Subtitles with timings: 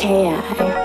[0.00, 0.79] KI.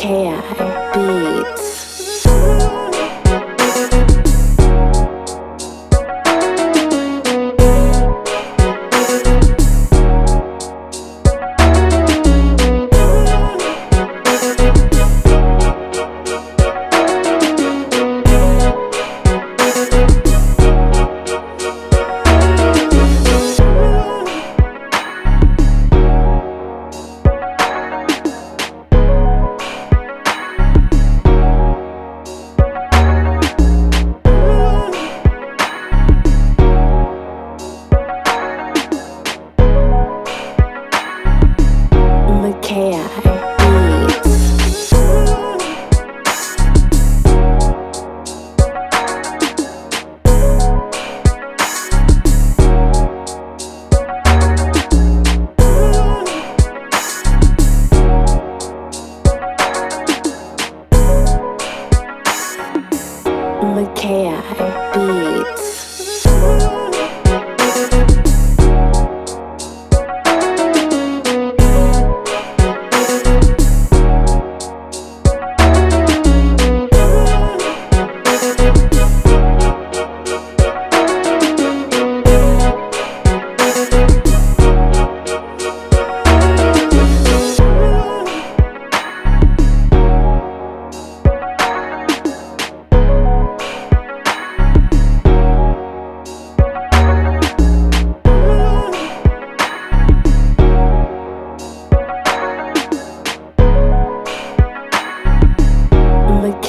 [0.00, 0.69] K.I.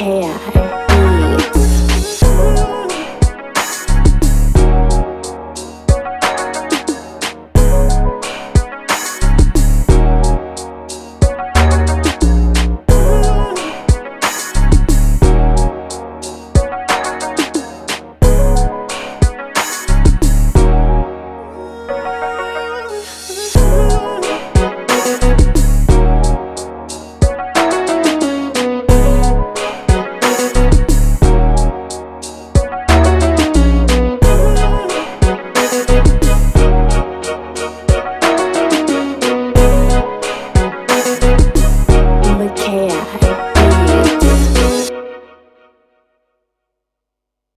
[0.00, 0.59] chaos